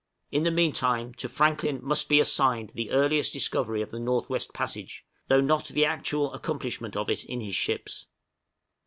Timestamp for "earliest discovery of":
2.89-3.91